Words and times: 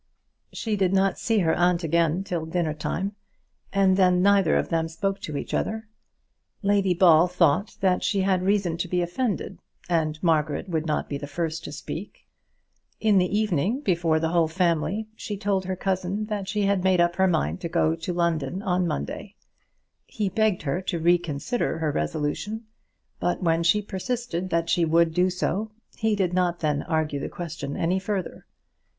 She 0.51 0.75
did 0.75 0.93
not 0.93 1.19
see 1.19 1.37
her 1.41 1.53
aunt 1.53 1.83
again 1.83 2.23
till 2.23 2.47
dinner 2.47 2.73
time, 2.73 3.15
and 3.71 3.97
then 3.97 4.23
neither 4.23 4.55
of 4.55 4.69
them 4.69 4.87
spoke 4.87 5.19
to 5.19 5.37
each 5.37 5.53
other. 5.53 5.87
Lady 6.63 6.95
Ball 6.95 7.27
thought 7.27 7.77
that 7.81 8.03
she 8.03 8.21
had 8.21 8.41
reason 8.41 8.77
to 8.77 8.87
be 8.87 9.03
offended, 9.03 9.59
and 9.87 10.17
Margaret 10.23 10.67
would 10.67 10.87
not 10.87 11.07
be 11.07 11.19
the 11.19 11.27
first 11.27 11.63
to 11.65 11.71
speak. 11.71 12.27
In 12.99 13.19
the 13.19 13.27
evening, 13.37 13.81
before 13.81 14.19
the 14.19 14.29
whole 14.29 14.47
family, 14.47 15.07
she 15.15 15.37
told 15.37 15.65
her 15.65 15.75
cousin 15.75 16.25
that 16.25 16.47
she 16.47 16.63
had 16.63 16.83
made 16.83 16.99
up 16.99 17.17
her 17.17 17.27
mind 17.27 17.61
to 17.61 17.69
go 17.69 17.93
up 17.93 17.99
to 18.01 18.11
London 18.11 18.63
on 18.63 18.87
Monday. 18.87 19.35
He 20.07 20.29
begged 20.29 20.63
her 20.63 20.81
to 20.81 20.97
reconsider 20.97 21.77
her 21.77 21.91
resolution, 21.91 22.63
but 23.19 23.43
when 23.43 23.61
she 23.61 23.83
persisted 23.83 24.49
that 24.49 24.67
she 24.67 24.83
would 24.83 25.13
do 25.13 25.29
so, 25.29 25.69
he 25.95 26.15
did 26.15 26.33
not 26.33 26.61
then 26.61 26.81
argue 26.81 27.19
the 27.19 27.29
question 27.29 27.77
any 27.77 27.99
further. 27.99 28.47